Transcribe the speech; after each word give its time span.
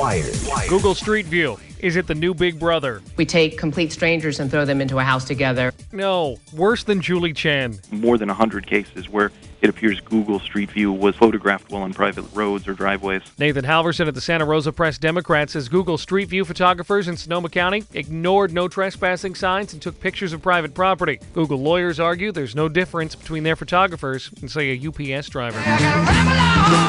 Wired. 0.00 0.34
Google 0.66 0.94
Street 0.94 1.26
View. 1.26 1.58
Is 1.80 1.96
it 1.96 2.06
the 2.06 2.14
new 2.14 2.32
Big 2.32 2.58
Brother? 2.58 3.02
We 3.18 3.26
take 3.26 3.58
complete 3.58 3.92
strangers 3.92 4.40
and 4.40 4.50
throw 4.50 4.64
them 4.64 4.80
into 4.80 4.98
a 4.98 5.02
house 5.02 5.26
together. 5.26 5.74
No, 5.92 6.38
worse 6.54 6.84
than 6.84 7.02
Julie 7.02 7.34
Chen. 7.34 7.78
more 7.90 8.16
than 8.16 8.28
100 8.28 8.66
cases 8.66 9.10
where 9.10 9.30
it 9.60 9.68
appears 9.68 10.00
Google 10.00 10.40
Street 10.40 10.70
View 10.70 10.90
was 10.90 11.16
photographed 11.16 11.70
while 11.70 11.82
on 11.82 11.92
private 11.92 12.24
roads 12.32 12.66
or 12.66 12.72
driveways. 12.72 13.20
Nathan 13.38 13.66
Halverson 13.66 14.08
at 14.08 14.14
the 14.14 14.22
Santa 14.22 14.46
Rosa 14.46 14.72
Press 14.72 14.96
Democrat 14.96 15.50
says 15.50 15.68
Google 15.68 15.98
Street 15.98 16.30
View 16.30 16.46
photographers 16.46 17.06
in 17.06 17.18
Sonoma 17.18 17.50
County 17.50 17.84
ignored 17.92 18.54
no 18.54 18.68
trespassing 18.68 19.34
signs 19.34 19.74
and 19.74 19.82
took 19.82 20.00
pictures 20.00 20.32
of 20.32 20.40
private 20.40 20.72
property. 20.72 21.20
Google 21.34 21.58
lawyers 21.58 22.00
argue 22.00 22.32
there's 22.32 22.56
no 22.56 22.70
difference 22.70 23.14
between 23.14 23.42
their 23.42 23.56
photographers 23.56 24.30
and, 24.40 24.50
say, 24.50 24.70
a 24.70 24.88
UPS 24.88 25.28
driver. 25.28 25.62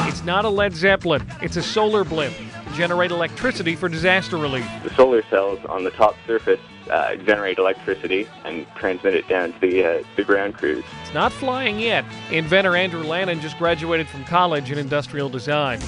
It's 0.08 0.24
not 0.24 0.46
a 0.46 0.48
Led 0.48 0.74
Zeppelin, 0.74 1.26
it's 1.42 1.56
a 1.58 1.62
solar 1.62 2.04
blimp 2.04 2.34
to 2.36 2.61
generate 2.72 3.10
electricity 3.10 3.76
for 3.76 3.88
disaster 3.88 4.36
relief. 4.36 4.66
The 4.82 4.94
solar 4.94 5.22
cells 5.28 5.58
on 5.68 5.84
the 5.84 5.90
top 5.90 6.16
surface 6.26 6.60
uh, 6.90 7.16
generate 7.16 7.58
electricity 7.58 8.28
and 8.44 8.66
transmit 8.74 9.14
it 9.14 9.28
down 9.28 9.52
to 9.54 9.60
the, 9.60 9.84
uh, 9.84 10.02
the 10.16 10.24
ground 10.24 10.54
crews. 10.54 10.84
It's 11.02 11.14
not 11.14 11.32
flying 11.32 11.78
yet. 11.78 12.04
Inventor 12.30 12.76
Andrew 12.76 13.02
Lannon 13.02 13.40
just 13.40 13.58
graduated 13.58 14.08
from 14.08 14.24
college 14.24 14.70
in 14.70 14.78
industrial 14.78 15.28
design. 15.28 15.80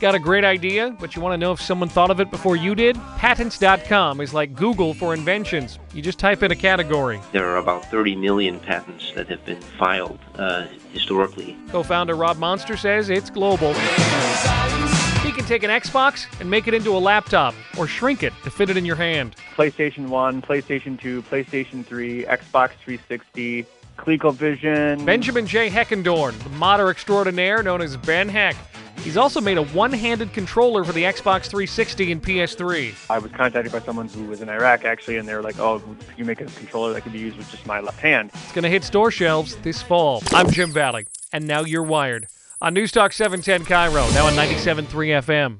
Got 0.00 0.14
a 0.14 0.20
great 0.20 0.44
idea, 0.44 0.96
but 1.00 1.16
you 1.16 1.22
want 1.22 1.32
to 1.32 1.38
know 1.38 1.50
if 1.50 1.60
someone 1.60 1.88
thought 1.88 2.12
of 2.12 2.20
it 2.20 2.30
before 2.30 2.54
you 2.54 2.76
did? 2.76 2.96
Patents.com 3.16 4.20
is 4.20 4.32
like 4.32 4.54
Google 4.54 4.94
for 4.94 5.12
inventions. 5.12 5.80
You 5.92 6.02
just 6.02 6.20
type 6.20 6.44
in 6.44 6.52
a 6.52 6.56
category. 6.56 7.20
There 7.32 7.48
are 7.48 7.56
about 7.56 7.84
30 7.86 8.14
million 8.14 8.60
patents 8.60 9.10
that 9.16 9.26
have 9.26 9.44
been 9.44 9.60
filed 9.60 10.20
uh, 10.36 10.68
historically. 10.92 11.56
Co 11.70 11.82
founder 11.82 12.14
Rob 12.14 12.38
Monster 12.38 12.76
says 12.76 13.10
it's 13.10 13.28
global. 13.28 13.74
He 15.24 15.32
can 15.32 15.44
take 15.46 15.64
an 15.64 15.70
Xbox 15.70 16.26
and 16.40 16.48
make 16.48 16.68
it 16.68 16.74
into 16.74 16.96
a 16.96 17.00
laptop, 17.00 17.54
or 17.76 17.88
shrink 17.88 18.22
it 18.22 18.32
to 18.44 18.50
fit 18.50 18.70
it 18.70 18.76
in 18.76 18.84
your 18.84 18.96
hand. 18.96 19.34
PlayStation 19.56 20.06
1, 20.06 20.42
PlayStation 20.42 21.00
2, 21.00 21.22
PlayStation 21.22 21.84
3, 21.84 22.24
Xbox 22.24 22.70
360, 22.84 23.66
ColecoVision. 23.98 25.04
Benjamin 25.04 25.44
J. 25.44 25.68
Heckendorn, 25.68 26.38
the 26.44 26.50
modder 26.50 26.88
extraordinaire 26.88 27.64
known 27.64 27.82
as 27.82 27.96
Ben 27.96 28.28
Heck. 28.28 28.54
He's 29.02 29.16
also 29.16 29.40
made 29.40 29.58
a 29.58 29.62
one 29.62 29.92
handed 29.92 30.32
controller 30.32 30.84
for 30.84 30.92
the 30.92 31.04
Xbox 31.04 31.46
360 31.46 32.12
and 32.12 32.22
PS3. 32.22 32.94
I 33.08 33.18
was 33.18 33.32
contacted 33.32 33.72
by 33.72 33.80
someone 33.80 34.08
who 34.08 34.24
was 34.24 34.42
in 34.42 34.48
Iraq 34.48 34.84
actually, 34.84 35.16
and 35.16 35.26
they 35.26 35.34
were 35.34 35.42
like, 35.42 35.58
"Oh, 35.58 35.82
you 36.16 36.24
make 36.24 36.40
a 36.40 36.46
controller 36.46 36.92
that 36.92 37.02
could 37.02 37.12
be 37.12 37.18
used 37.18 37.38
with 37.38 37.50
just 37.50 37.66
my 37.66 37.80
left 37.80 38.00
hand?" 38.00 38.30
It's 38.34 38.52
going 38.52 38.64
to 38.64 38.68
hit 38.68 38.84
store 38.84 39.10
shelves 39.10 39.56
this 39.56 39.80
fall. 39.80 40.22
I'm 40.32 40.50
Jim 40.50 40.72
Valley, 40.72 41.06
and 41.32 41.46
now 41.46 41.62
you're 41.62 41.82
wired 41.82 42.26
on 42.60 42.74
News 42.74 42.92
Talk 42.92 43.12
710 43.12 43.64
KIRO, 43.64 44.12
now 44.14 44.26
on 44.26 44.34
97.3 44.34 45.12
FM. 45.22 45.56